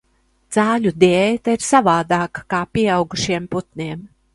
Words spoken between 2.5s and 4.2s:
kā pieaugušiem putniem.